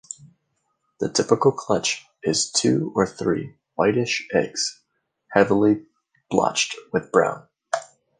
[0.99, 4.81] The typical clutch is two or three whitish eggs
[5.27, 5.85] heavily
[6.31, 7.47] blotched with brown.